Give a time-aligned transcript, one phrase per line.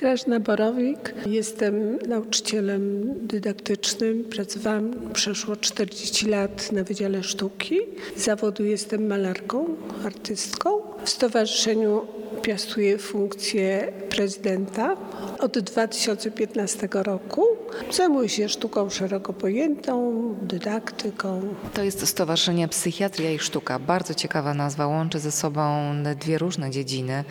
[0.00, 1.14] Grażna Borowik.
[1.26, 4.24] Jestem nauczycielem dydaktycznym.
[4.24, 7.78] Pracowałam przeszło 40 lat na Wydziale Sztuki.
[8.16, 9.64] Z zawodu jestem malarką,
[10.04, 10.89] artystką.
[11.04, 12.06] W stowarzyszeniu
[12.42, 14.96] piastuję funkcję prezydenta
[15.38, 17.46] od 2015 roku.
[17.90, 21.54] Zajmuję się sztuką szeroko pojętą, dydaktyką.
[21.74, 23.78] To jest Stowarzyszenie Psychiatria i Sztuka.
[23.78, 27.24] Bardzo ciekawa nazwa, łączy ze sobą dwie różne dziedziny.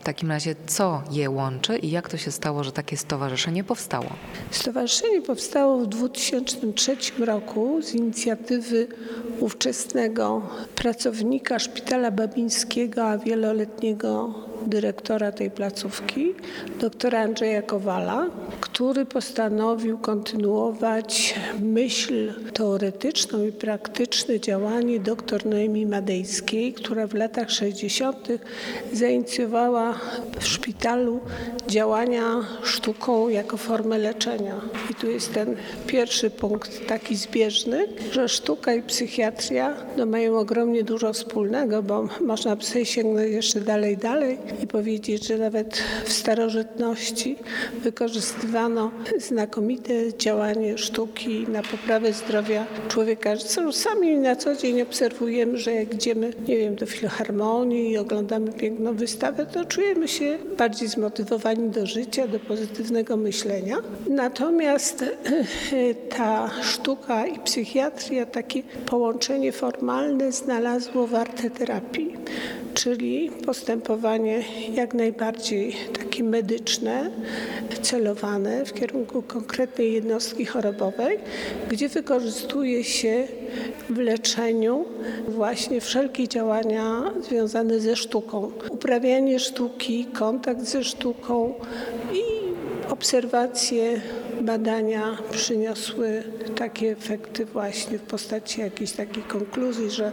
[0.00, 4.06] W takim razie, co je łączy i jak to się stało, że takie stowarzyszenie powstało?
[4.50, 8.88] Stowarzyszenie powstało w 2003 roku z inicjatywy
[9.40, 10.42] ówczesnego
[10.74, 14.34] pracownika Szpitala Babińskiego, wieloletniego
[14.66, 16.34] dyrektora tej placówki,
[16.80, 18.26] doktora Andrzeja Kowala,
[18.60, 28.28] który postanowił kontynuować myśl teoretyczną i praktyczne działanie dr Noemi Madejskiej, która w latach 60.
[28.92, 29.94] zainicjowała
[30.40, 31.20] w szpitalu
[31.68, 32.22] działania
[32.62, 34.60] sztuką jako formę leczenia.
[34.90, 40.84] I tu jest ten pierwszy punkt taki zbieżny, że sztuka i psychiatria no, mają ogromnie
[40.84, 47.36] dużo wspólnego, bo można sobie sięgnąć jeszcze dalej, dalej i powiedzieć, że nawet w starożytności
[47.82, 53.36] wykorzystywano znakomite działanie sztuki na poprawę zdrowia człowieka.
[53.36, 58.52] Zresztą sami na co dzień obserwujemy, że jak idziemy, nie wiem, do filharmonii i oglądamy
[58.52, 63.76] piękną wystawę, to czujemy się bardziej zmotywowani do życia, do pozytywnego myślenia.
[64.10, 65.04] Natomiast
[66.16, 72.16] ta sztuka i psychiatria, takie połączenie formalne znalazło warte terapii,
[72.76, 77.10] czyli postępowanie jak najbardziej takie medyczne,
[77.82, 81.18] celowane w kierunku konkretnej jednostki chorobowej,
[81.68, 83.28] gdzie wykorzystuje się
[83.90, 84.84] w leczeniu
[85.28, 88.52] właśnie wszelkie działania związane ze sztuką.
[88.70, 91.54] Uprawianie sztuki, kontakt ze sztuką
[92.12, 92.22] i
[92.90, 94.00] obserwacje,
[94.40, 96.22] badania przyniosły
[96.56, 100.12] takie efekty właśnie w postaci jakiejś takiej konkluzji, że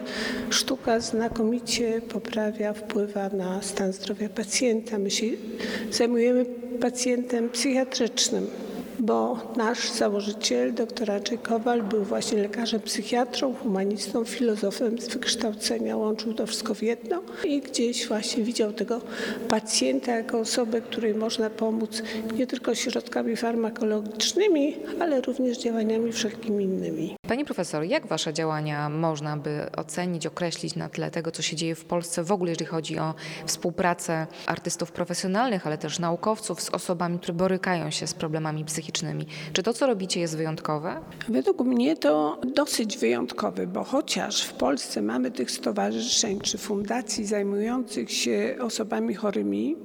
[0.49, 4.99] sztuka znakomicie poprawia, wpływa na stan zdrowia pacjenta.
[4.99, 5.25] My się
[5.91, 6.45] zajmujemy
[6.81, 8.47] pacjentem psychiatrycznym
[9.03, 16.33] bo nasz założyciel, dr Andrzej Kowal, był właśnie lekarzem psychiatrą, humanistą, filozofem z wykształcenia, łączył
[16.33, 19.01] to wszystko w jedno i gdzieś właśnie widział tego
[19.47, 22.03] pacjenta jako osobę, której można pomóc
[22.37, 27.15] nie tylko środkami farmakologicznymi, ale również działaniami wszelkimi innymi.
[27.33, 31.75] Pani profesor, jak wasze działania można by ocenić, określić na tle tego, co się dzieje
[31.75, 33.13] w Polsce w ogóle, jeżeli chodzi o
[33.45, 39.25] współpracę artystów profesjonalnych, ale też naukowców z osobami, które borykają się z problemami psychicznymi?
[39.53, 41.01] Czy to, co robicie, jest wyjątkowe?
[41.29, 48.11] Według mnie to dosyć wyjątkowe, bo chociaż w Polsce mamy tych stowarzyszeń czy fundacji zajmujących
[48.11, 49.75] się osobami chorymi,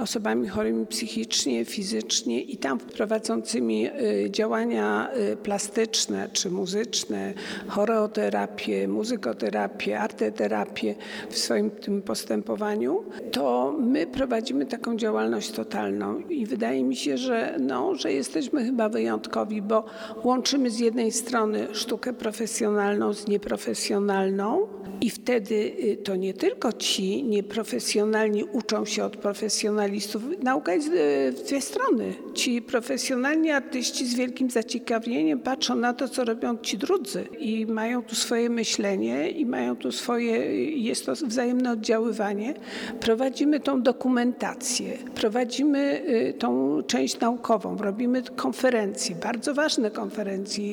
[0.00, 3.88] osobami chorymi psychicznie, fizycznie i tam prowadzącymi
[4.30, 5.10] działania
[5.42, 7.34] plastyczne czy muzyczne,
[7.68, 10.94] choreoterapię, muzykoterapię, arteterapię
[11.30, 16.18] w swoim tym postępowaniu, to my prowadzimy taką działalność totalną.
[16.18, 19.84] I wydaje mi się, że, no, że jesteśmy chyba wyjątkowi, bo
[20.24, 24.68] łączymy z jednej strony sztukę profesjonalną z nieprofesjonalną
[25.00, 25.72] i wtedy
[26.04, 30.22] to nie tylko ci nieprofesjonalni uczą się od profesjonalistów.
[30.42, 32.14] Nauka jest w dwie strony.
[32.34, 38.02] Ci profesjonalni artyści z wielkim zaciekawieniem patrzą na to, co robią ci drudzy i mają
[38.02, 40.36] tu swoje myślenie i mają tu swoje,
[40.78, 42.54] jest to wzajemne oddziaływanie.
[43.00, 46.02] Prowadzimy tą dokumentację, prowadzimy
[46.38, 50.64] tą część naukową, robimy konferencje, bardzo ważne konferencje.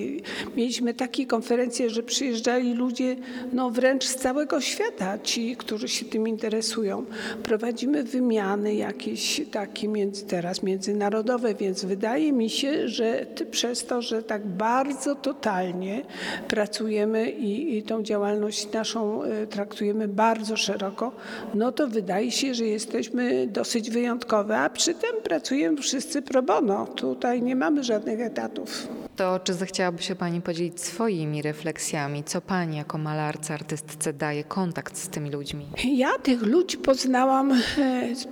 [0.56, 3.16] Mieliśmy takie konferencje, że przyjeżdżali ludzie
[3.54, 7.06] no wręcz z całego świata, ci, którzy się tym interesują.
[7.44, 14.24] Prowadzimy wymiany jakieś takie między, teraz międzynarodowe, więc wydaje mi się, że przez to, że
[14.24, 16.02] tak bardzo totalnie
[16.48, 21.12] pracujemy i, i tą działalność naszą traktujemy bardzo szeroko,
[21.54, 26.86] no to wydaje się, że jesteśmy dosyć wyjątkowe, a przy tym pracujemy wszyscy pro bono.
[26.86, 28.88] Tutaj nie mamy żadnych etatów.
[29.20, 32.24] To czy zechciałaby się Pani podzielić swoimi refleksjami?
[32.24, 35.68] Co Pani jako malarce, artystce daje kontakt z tymi ludźmi?
[35.96, 37.54] Ja tych ludzi poznałam,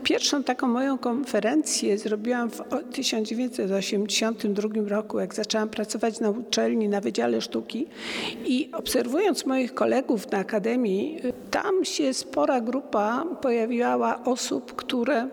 [0.04, 2.62] pierwszą taką moją konferencję zrobiłam w
[2.94, 7.88] 1982 roku, jak zaczęłam pracować na uczelni, na Wydziale Sztuki
[8.46, 15.28] i obserwując moich kolegów na Akademii, tam się spora grupa pojawiała osób, które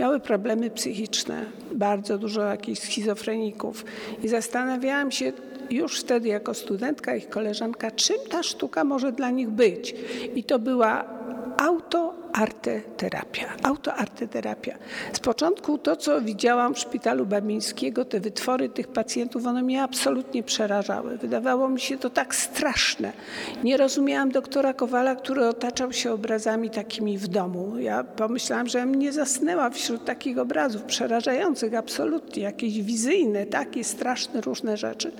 [0.00, 3.84] miały problemy psychiczne, bardzo dużo jakichś schizofreników
[4.22, 5.32] i zastanawiałam się
[5.70, 9.94] już wtedy jako studentka, ich koleżanka, czym ta sztuka może dla nich być.
[10.34, 11.04] I to była
[11.56, 13.46] auto autoarteterapia.
[13.62, 14.78] Autoarteterapia.
[15.12, 20.42] Z początku to, co widziałam w szpitalu Babińskiego, te wytwory tych pacjentów, one mnie absolutnie
[20.42, 21.18] przerażały.
[21.18, 23.12] Wydawało mi się to tak straszne.
[23.64, 27.78] Nie rozumiałam doktora Kowala, który otaczał się obrazami takimi w domu.
[27.78, 34.76] Ja pomyślałam, że mnie zasnęła wśród takich obrazów przerażających absolutnie, jakieś wizyjne, takie straszne różne
[34.76, 35.12] rzeczy.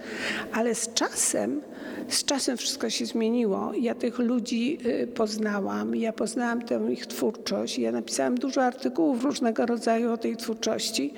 [0.53, 1.61] Ale z czasem,
[2.09, 3.73] z czasem wszystko się zmieniło.
[3.81, 7.79] Ja tych ludzi y, poznałam, ja poznałam tę ich twórczość.
[7.79, 11.13] Ja napisałam dużo artykułów różnego rodzaju o tej twórczości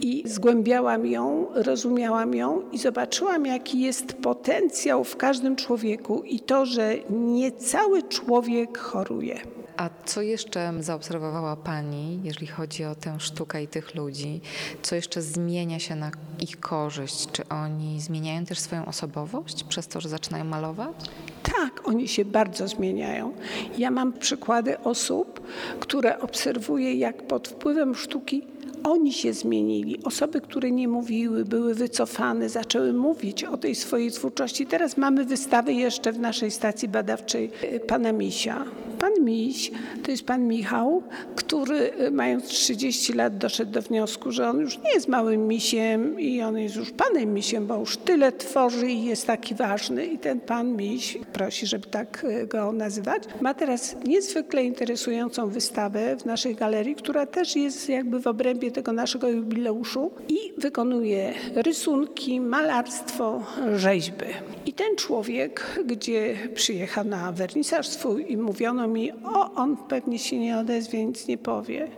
[0.00, 6.66] i zgłębiałam ją, rozumiałam ją i zobaczyłam, jaki jest potencjał w każdym człowieku i to,
[6.66, 9.40] że nie cały człowiek choruje.
[9.78, 14.40] A co jeszcze zaobserwowała Pani, jeżeli chodzi o tę sztukę i tych ludzi?
[14.82, 16.10] Co jeszcze zmienia się na
[16.40, 17.26] ich korzyść?
[17.32, 20.96] Czy oni zmieniają też swoją osobowość przez to, że zaczynają malować?
[21.42, 23.32] Tak, oni się bardzo zmieniają.
[23.78, 25.40] Ja mam przykłady osób,
[25.80, 28.42] które obserwuję, jak pod wpływem sztuki
[28.84, 30.04] oni się zmienili.
[30.04, 34.66] Osoby, które nie mówiły, były wycofane, zaczęły mówić o tej swojej twórczości.
[34.66, 38.64] Teraz mamy wystawy jeszcze w naszej stacji badawczej y, pana Misia.
[39.08, 39.70] Pan Miś
[40.04, 41.02] to jest pan Michał,
[41.36, 46.20] który y, mając 30 lat doszedł do wniosku, że on już nie jest małym misiem
[46.20, 50.06] i on jest już panem misiem, bo już tyle tworzy i jest taki ważny.
[50.06, 56.16] I ten pan Miś, prosi, żeby tak y, go nazywać, ma teraz niezwykle interesującą wystawę
[56.16, 62.40] w naszej galerii, która też jest jakby w obrębie tego naszego jubileuszu i wykonuje rysunki,
[62.40, 63.42] malarstwo,
[63.76, 64.26] rzeźby.
[64.66, 70.38] I ten człowiek, gdzie przyjechał na wernisaż swój i mówiono mi, o on pewnie się
[70.38, 71.88] nie odezwie, nic nie powie.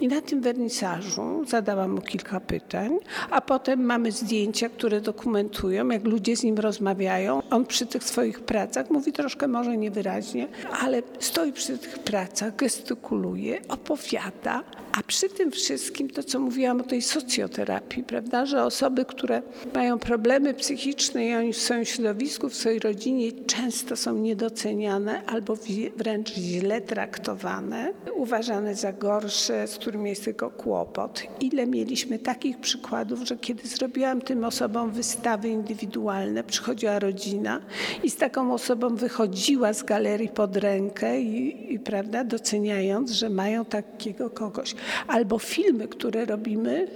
[0.00, 2.98] I na tym wernisażu zadałam mu kilka pytań,
[3.30, 7.42] a potem mamy zdjęcia, które dokumentują, jak ludzie z nim rozmawiają.
[7.50, 10.48] On przy tych swoich pracach mówi troszkę może niewyraźnie,
[10.80, 14.62] ale stoi przy tych pracach, gestykuluje, opowiada,
[14.92, 19.42] a przy tym wszystkim to, co mówiłam o tej socjoterapii, prawda, że osoby, które
[19.74, 25.56] mają problemy psychiczne i oni w swoim środowisku, w swojej rodzinie często są niedoceniane albo
[25.96, 31.22] wręcz źle traktowane, uważane za gorsze, z którymi jest tylko kłopot.
[31.40, 37.60] Ile mieliśmy takich przykładów, że kiedy zrobiłam tym osobom wystawy indywidualne, przychodziła rodzina
[38.02, 43.64] i z taką osobą wychodziła z galerii pod rękę i, i prawda, doceniając, że mają
[43.64, 44.74] takiego kogoś.
[45.06, 46.88] Albo filmy, które robimy,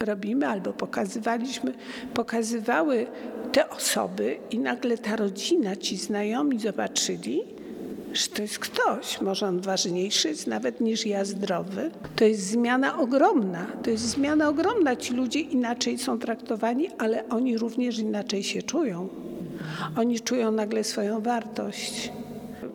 [0.00, 1.72] robimy albo pokazywaliśmy,
[2.14, 3.06] pokazywały
[3.52, 7.57] te osoby i nagle ta rodzina, ci znajomi zobaczyli,
[8.12, 11.90] że to jest ktoś, może on ważniejszy jest nawet niż ja zdrowy.
[12.16, 14.96] To jest zmiana ogromna, to jest zmiana ogromna.
[14.96, 19.08] Ci ludzie inaczej są traktowani, ale oni również inaczej się czują.
[19.96, 22.12] Oni czują nagle swoją wartość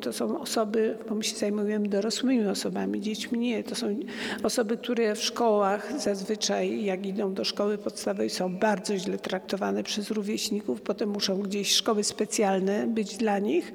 [0.04, 3.64] to są osoby, bo my się zajmujemy dorosłymi osobami, dziećmi nie.
[3.64, 3.96] To są
[4.44, 10.12] osoby, które w szkołach zazwyczaj, jak idą do szkoły podstawowej, są bardzo źle traktowane przez
[10.12, 10.82] rówieśników.
[10.82, 13.74] Potem muszą gdzieś szkoły specjalne być dla nich,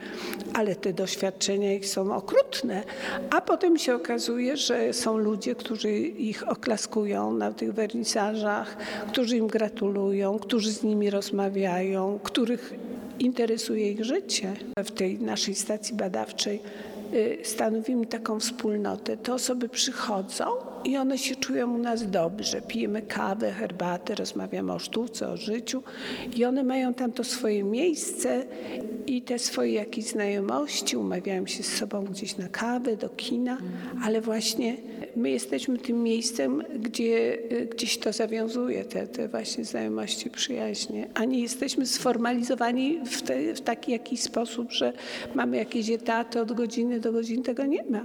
[0.55, 2.83] ale te doświadczenia ich są okrutne.
[3.31, 8.77] A potem się okazuje, że są ludzie, którzy ich oklaskują na tych wernisażach,
[9.09, 12.88] którzy im gratulują, którzy z nimi rozmawiają, których
[13.19, 14.53] interesuje ich życie.
[14.85, 16.61] W tej naszej stacji badawczej
[17.15, 19.17] y, stanowimy taką wspólnotę.
[19.17, 20.45] Te osoby przychodzą
[20.85, 22.63] i one się czują u nas dobrze.
[22.63, 25.83] Pijemy kawę, herbatę, rozmawiamy o sztuce, o życiu
[26.37, 28.45] i one mają tam to swoje miejsce
[29.07, 33.59] i te swoje jakieś znajomości, umawiają się z sobą gdzieś na kawę, do kina,
[34.05, 34.77] ale właśnie
[35.17, 37.39] my jesteśmy tym miejscem, gdzie
[37.71, 43.61] gdzieś to zawiązuje, te, te właśnie znajomości, przyjaźnie, a nie jesteśmy sformalizowani w, te, w
[43.61, 44.93] taki jakiś sposób, że
[45.35, 48.05] mamy jakieś etaty od godziny do godziny, tego nie ma.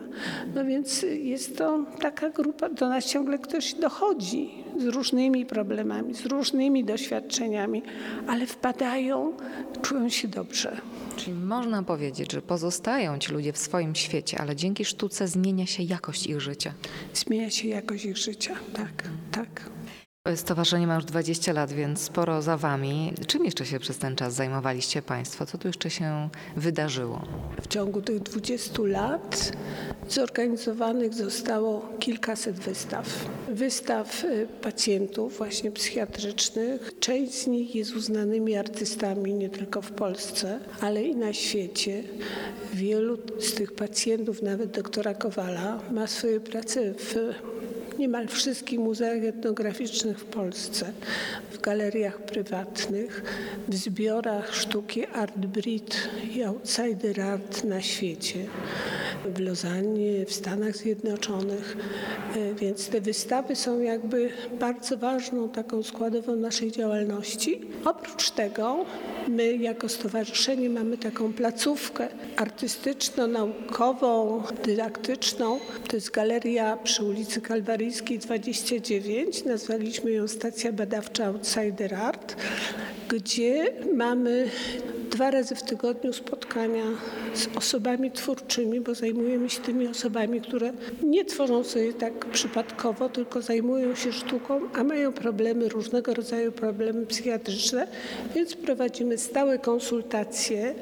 [0.56, 6.26] No więc jest to taka grupa, do nas ciągle ktoś dochodzi z różnymi problemami, z
[6.26, 7.82] różnymi doświadczeniami,
[8.28, 9.34] ale wpadają,
[9.82, 10.78] czują się dobrze.
[11.16, 15.84] Czyli można powiedzieć, że pozostają ci ludzie w swoim świecie, ale dzięki sztuce zmienia się
[15.84, 16.74] jakość ich życia.
[17.14, 19.70] Zmienia się jakość ich życia, tak, tak.
[20.36, 23.14] Stowarzyszenie ma już 20 lat, więc sporo za wami.
[23.28, 25.46] Czym jeszcze się przez ten czas zajmowaliście Państwo?
[25.46, 27.22] Co tu jeszcze się wydarzyło?
[27.62, 29.52] W ciągu tych 20 lat
[30.10, 33.26] zorganizowanych zostało kilkaset wystaw.
[33.50, 37.00] Wystaw y, pacjentów właśnie psychiatrycznych.
[37.00, 42.04] Część z nich jest uznanymi artystami nie tylko w Polsce, ale i na świecie.
[42.74, 47.16] Wielu z tych pacjentów, nawet doktora Kowala, ma swoje prace w
[48.00, 50.94] niemal wszystkich muzeach etnograficznych w Polsce,
[51.52, 53.24] w galeriach prywatnych,
[53.68, 58.46] w zbiorach sztuki Art Brit i Outsider Art na świecie.
[59.26, 61.78] W Lozannie, w Stanach Zjednoczonych.
[62.36, 67.62] E, Więc te wystawy są jakby bardzo ważną taką składową naszej działalności.
[67.86, 68.86] Oprócz tego
[69.28, 75.60] my jako stowarzyszenie mamy taką placówkę artystyczno-naukową, dydaktyczną.
[75.88, 79.46] To jest galeria przy ulicy Kalwaryjskiej 29.
[79.46, 82.36] Nazwaliśmy ją Stacja Badawcza Outsider Art,
[83.10, 83.66] gdzie
[83.96, 84.50] mamy
[85.14, 86.84] dwa razy w tygodniu spotkania
[87.34, 93.42] z osobami twórczymi, bo zajmujemy się tymi osobami, które nie tworzą sobie tak przypadkowo, tylko
[93.42, 97.88] zajmują się sztuką, a mają problemy, różnego rodzaju problemy psychiatryczne,
[98.36, 100.76] więc prowadzimy stałe konsultacje,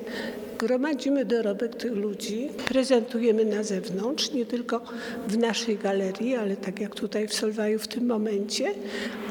[0.61, 4.81] gromadzimy dorobek tych ludzi, prezentujemy na zewnątrz, nie tylko
[5.27, 8.65] w naszej galerii, ale tak jak tutaj w Solwaju w tym momencie,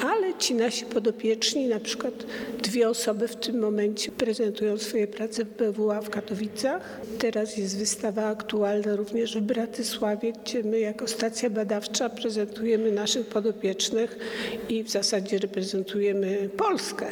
[0.02, 2.14] ale ci nasi podopieczni, na przykład
[2.62, 7.00] dwie osoby w tym momencie prezentują swoje prace w BWA w Katowicach.
[7.18, 14.18] Teraz jest wystawa aktualna również w Bratysławie, gdzie my jako stacja badawcza prezentujemy naszych podopiecznych
[14.68, 17.06] i w zasadzie reprezentujemy Polskę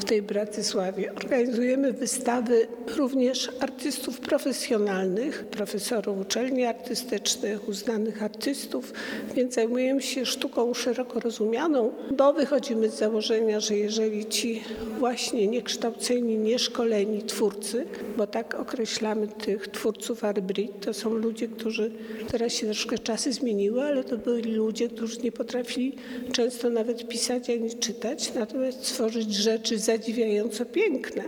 [0.00, 1.14] w tej Bratysławie.
[1.14, 8.92] Organizujemy wystawy również artystów profesjonalnych, profesorów uczelni artystycznych, uznanych artystów,
[9.34, 14.62] więc zajmujemy się sztuką szeroko rozumianą, bo wychodzimy z założenia, że jeżeli ci
[14.98, 21.90] właśnie niekształceni, nieszkoleni twórcy, bo tak określamy tych twórców Arbrit, to są ludzie, którzy,
[22.30, 25.96] teraz się troszkę czasy zmieniły, ale to byli ludzie, którzy nie potrafili
[26.32, 31.22] często nawet pisać ani czytać, natomiast stworzyć rzeczy zadziwiająco piękne.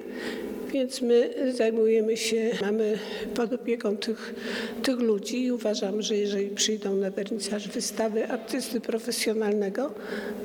[0.74, 2.98] Więc my zajmujemy się, mamy
[3.34, 4.34] pod opieką tych,
[4.82, 9.94] tych ludzi i uważamy, że jeżeli przyjdą na wernisaż wystawy artysty profesjonalnego,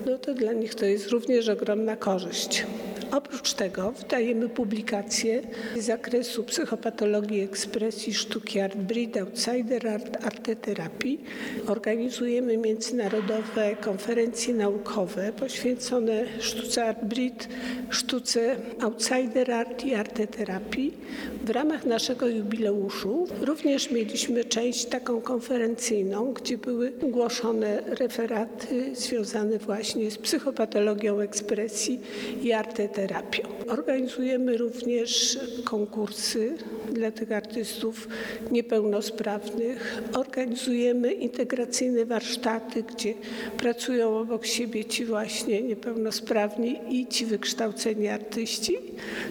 [0.05, 2.65] no to dla nich to jest również ogromna korzyść.
[3.11, 5.41] Oprócz tego wydajemy publikacje
[5.77, 11.23] z zakresu psychopatologii ekspresji, sztuki art breed, outsider art, arteterapii.
[11.67, 17.47] Organizujemy międzynarodowe konferencje naukowe poświęcone sztuce art breed,
[17.89, 20.93] sztuce outsider art i arteterapii.
[21.45, 30.11] W ramach naszego jubileuszu również mieliśmy część taką konferencyjną, gdzie były głoszone referaty związane właśnie
[30.11, 31.99] z psychopatologią ekspresji
[32.41, 32.53] i
[32.99, 33.43] arteterapią.
[33.67, 36.53] Organizujemy również konkursy
[36.93, 38.07] dla tych artystów
[38.51, 40.01] niepełnosprawnych.
[40.13, 43.13] Organizujemy integracyjne warsztaty, gdzie
[43.57, 48.77] pracują obok siebie ci właśnie niepełnosprawni i ci wykształceni artyści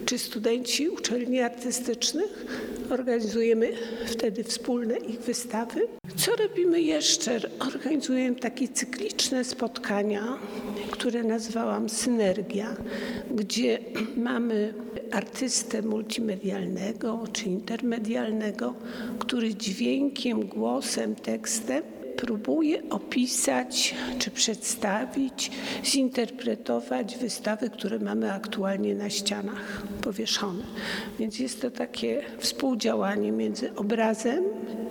[0.05, 2.47] czy studenci uczelni artystycznych.
[2.91, 3.73] Organizujemy
[4.07, 5.81] wtedy wspólne ich wystawy.
[6.17, 7.41] Co robimy jeszcze?
[7.61, 10.39] Organizujemy takie cykliczne spotkania,
[10.91, 12.77] które nazwałam Synergia,
[13.39, 13.79] gdzie
[14.17, 14.75] mamy
[15.13, 18.75] artystę multimedialnego czy intermedialnego,
[19.19, 21.83] który dźwiękiem, głosem, tekstem
[22.17, 25.51] próbuje opisać czy przedstawić,
[25.85, 30.63] zinterpretować wystawy, które mamy aktualnie na ścianach powieszone.
[31.19, 34.45] Więc jest to takie współdziałanie między obrazem,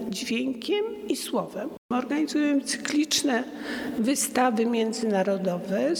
[0.10, 1.70] dźwiękiem i słowem.
[1.94, 3.44] Organizujemy cykliczne
[4.00, 5.94] wystawy międzynarodowe,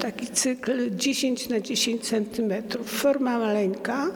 [0.00, 4.06] taki cykl 10 na 10 centymetrów, forma maleńka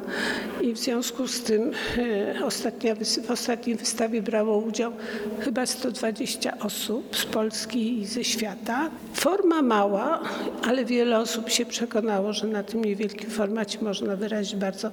[0.60, 2.94] i w związku z tym e, ostatnia,
[3.26, 4.92] w ostatniej wystawie brało udział
[5.40, 8.90] chyba 120 osób z Polski i ze świata.
[9.14, 10.22] Forma mała,
[10.62, 14.90] ale wiele osób się przekonało, że na tym niewielkim formacie można wyrazić bardzo,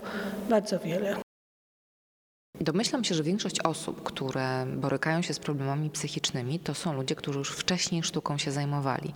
[0.50, 1.29] bardzo wiele.
[2.62, 7.40] Domyślam się, że większość osób, które borykają się z problemami psychicznymi, to są ludzie, którzy
[7.40, 9.14] już wcześniej sztuką się zajmowali.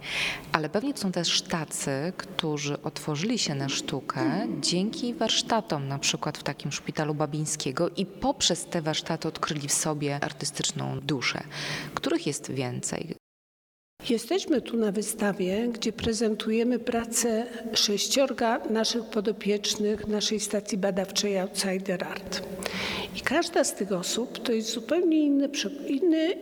[0.52, 6.44] Ale pewnie są też tacy, którzy otworzyli się na sztukę dzięki warsztatom, na przykład w
[6.44, 11.44] takim szpitalu Babińskiego i poprzez te warsztaty odkryli w sobie artystyczną duszę.
[11.94, 13.23] Których jest więcej?
[14.10, 22.42] Jesteśmy tu na wystawie, gdzie prezentujemy pracę sześciorga naszych podopiecznych naszej stacji badawczej Outsider Art.
[23.18, 25.50] I każda z tych osób to jest zupełnie inny,
[25.88, 26.34] inny,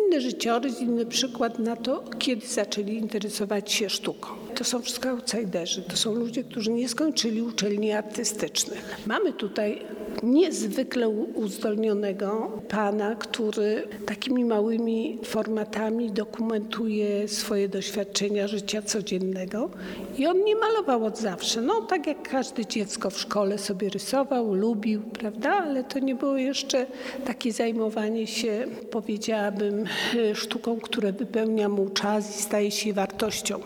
[0.00, 4.28] inny życiorys, inny przykład na to, kiedy zaczęli interesować się sztuką.
[4.54, 9.00] To są wszystko outsiderzy, to są ludzie, którzy nie skończyli uczelni artystycznych.
[9.06, 9.82] Mamy tutaj
[10.22, 19.70] niezwykle uzdolnionego pana, który takimi małymi formatami dokumentuje swoje doświadczenia życia codziennego.
[20.18, 21.60] I on nie malował od zawsze.
[21.60, 25.50] No tak jak każde dziecko w szkole sobie rysował, lubił, prawda?
[25.50, 26.86] Ale to nie było jeszcze
[27.24, 29.84] takie zajmowanie się, powiedziałabym,
[30.30, 33.60] e, sztuką, która wypełnia mu czas i staje się wartością.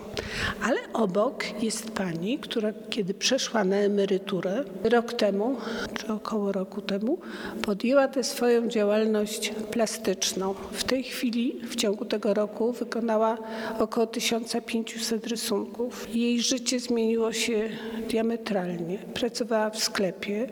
[0.63, 5.55] Ale obok jest pani, która kiedy przeszła na emeryturę rok temu,
[5.93, 7.17] czy około około roku temu,
[7.61, 10.53] podjęła tę swoją działalność plastyczną.
[10.71, 13.37] W tej chwili, w ciągu tego roku, wykonała
[13.79, 16.15] około 1500 rysunków.
[16.15, 17.69] Jej życie zmieniło się
[18.09, 18.97] diametralnie.
[18.97, 20.47] Pracowała w sklepie.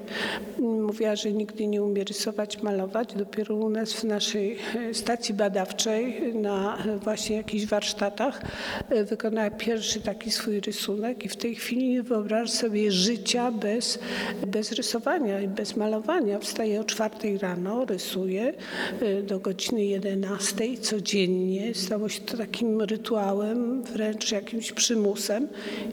[0.59, 3.13] Mówiła, że nigdy nie umie rysować, malować.
[3.13, 8.41] Dopiero u nas w naszej e, stacji badawczej na e, właśnie jakichś warsztatach
[8.89, 13.99] e, wykonała pierwszy taki swój rysunek i w tej chwili nie wyobraża sobie życia bez,
[14.47, 16.39] bez rysowania i bez malowania.
[16.39, 18.53] Wstaje o czwartej rano, rysuje
[19.01, 21.73] e, do godziny 11 codziennie.
[21.73, 25.47] Stało się to takim rytuałem, wręcz jakimś przymusem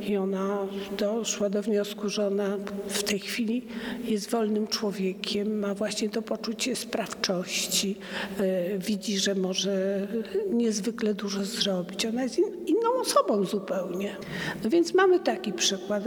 [0.08, 0.58] i ona
[0.98, 2.56] doszła do wniosku, że ona
[2.88, 3.66] w tej chwili
[4.04, 7.96] jest wolnym człowiekiem, ma właśnie to poczucie sprawczości,
[8.38, 10.06] e, widzi, że może
[10.50, 12.06] niezwykle dużo zrobić.
[12.06, 14.16] Ona jest in, inną osobą zupełnie.
[14.64, 16.04] No więc mamy taki przykład,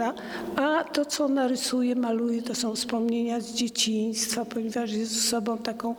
[0.56, 3.65] a, to, co ona rysuje, maluje, to są wspomnienia z dzieciństwa,
[4.46, 5.96] ponieważ jest osobą taką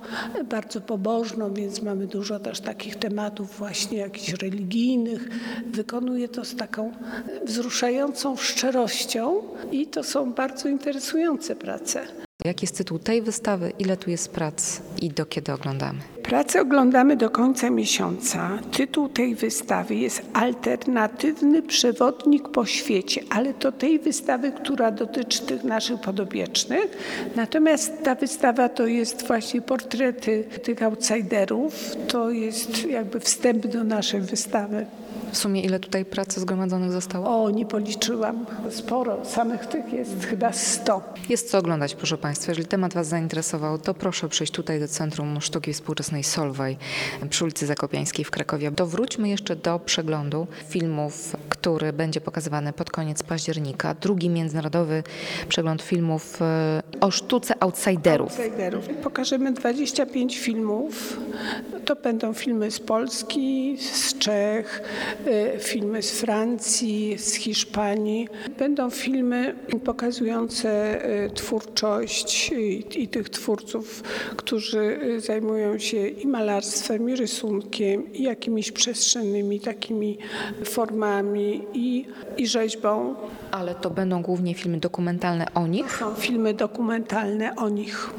[0.51, 5.29] bardzo pobożną, więc mamy dużo też takich tematów właśnie jakichś religijnych.
[5.67, 6.93] Wykonuje to z taką
[7.45, 9.43] wzruszającą szczerością
[9.73, 12.26] i to są bardzo interesujące prace.
[12.47, 15.99] Jaki jest tytuł tej wystawy, ile tu jest prac i do kiedy oglądamy?
[16.23, 18.59] Pracę oglądamy do końca miesiąca.
[18.73, 25.65] Tytuł tej wystawy jest Alternatywny przewodnik po świecie, ale to tej wystawy, która dotyczy tych
[25.65, 26.87] naszych podobiecznych.
[27.37, 31.97] Natomiast ta wystawa to jest właśnie portrety tych outsiderów.
[32.09, 34.87] To jest jakby wstęp do naszej wystawy.
[35.33, 37.45] W sumie ile tutaj pracy zgromadzonych zostało?
[37.45, 38.47] O, nie policzyłam.
[38.71, 39.25] Sporo.
[39.25, 41.03] Samych tych jest chyba 100.
[41.29, 42.53] Jest co oglądać, proszę Państwa.
[42.53, 46.77] Jeżeli temat Was zainteresował, to proszę przyjść tutaj do Centrum Sztuki Współczesnej Solway
[47.31, 48.71] przy ulicy Zakopiańskiej w Krakowie.
[48.71, 53.95] Dowróćmy jeszcze do przeglądu filmów, który będzie pokazywany pod koniec października.
[53.95, 55.03] Drugi międzynarodowy
[55.49, 58.41] przegląd filmów e, o sztuce outsiderów.
[58.41, 58.89] Outsiderów.
[59.03, 61.21] Pokażemy 25 filmów.
[61.85, 64.83] To będą filmy z Polski, z Czech,
[65.59, 68.29] filmy z Francji, z Hiszpanii.
[68.59, 69.55] Będą filmy
[69.85, 74.03] pokazujące y, twórczość i, i tych twórców,
[74.37, 80.19] którzy y, zajmują się i malarstwem, i rysunkiem, i jakimiś przestrzennymi takimi
[80.65, 82.05] formami, i,
[82.37, 83.15] i rzeźbą.
[83.51, 85.97] Ale to będą głównie filmy dokumentalne o nich.
[85.99, 88.11] Są filmy dokumentalne o nich.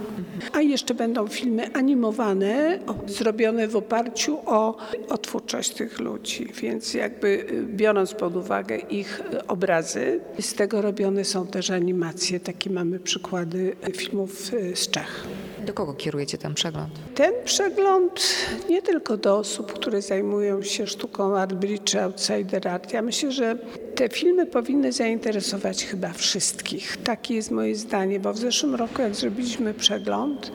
[0.54, 4.78] A jeszcze będą filmy animowane, zrobione w oparciu o,
[5.10, 6.48] o twórczość tych ludzi.
[6.62, 12.39] Więc jakby y, biorąc pod uwagę ich y, obrazy, z tego robione są też animacje.
[12.39, 15.28] Takie mamy przykłady y, filmów z Czech.
[15.65, 16.89] Do kogo kierujecie ten przegląd?
[17.15, 18.21] Ten przegląd
[18.69, 22.93] nie tylko do osób, które zajmują się sztuką art czy outsider art.
[22.93, 23.58] Ja myślę, że
[23.97, 26.97] te filmy powinny zainteresować chyba wszystkich.
[26.97, 30.51] Takie jest moje zdanie, bo w zeszłym roku, jak zrobiliśmy przegląd,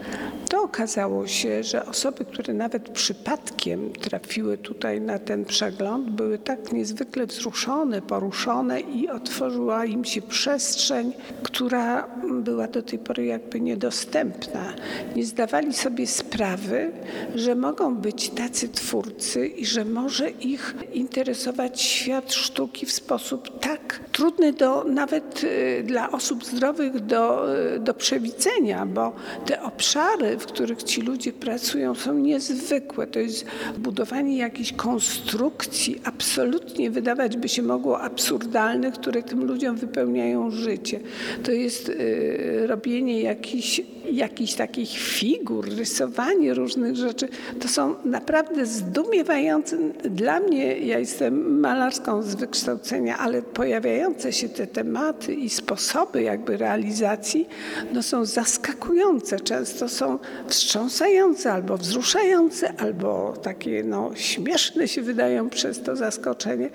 [0.49, 6.73] to okazało się, że osoby, które nawet przypadkiem trafiły tutaj na ten przegląd, były tak
[6.73, 14.75] niezwykle wzruszone, poruszone i otworzyła im się przestrzeń, która była do tej pory jakby niedostępna.
[15.17, 16.91] Nie zdawali sobie sprawy,
[17.35, 24.01] że mogą być tacy twórcy i że może ich interesować świat sztuki w sposób tak
[24.13, 29.13] trudny do, nawet y, dla osób zdrowych do, y, do przewidzenia, bo
[29.47, 33.07] te obszary, w których ci ludzie pracują są niezwykłe.
[33.07, 33.47] To jest
[33.79, 41.01] budowanie jakichś konstrukcji, absolutnie wydawać by się mogło absurdalnych, które tym ludziom wypełniają życie.
[41.43, 47.29] To jest y, robienie jakichś, jakichś takich figur, rysowanie różnych rzeczy.
[47.61, 49.77] To są naprawdę zdumiewające.
[50.05, 56.57] Dla mnie, ja jestem malarską z wykształcenia, ale pojawiające się te tematy i sposoby jakby
[56.57, 57.49] realizacji
[57.93, 59.41] no są zaskakujące.
[59.41, 66.71] Często są wstrząsające albo wzruszające, albo takie no, śmieszne się wydają przez to zaskoczenie.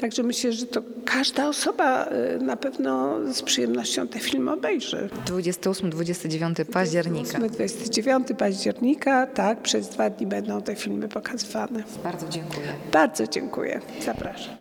[0.00, 5.08] Także myślę, że to każda osoba y, na pewno z przyjemnością te filmy obejrzy.
[5.26, 7.38] 28-29 października.
[7.38, 11.82] 29 października, tak, przez dwa dni będą te filmy pokazywane.
[12.04, 12.66] Bardzo dziękuję.
[12.92, 13.80] Bardzo dziękuję.
[14.04, 14.56] Zapraszam.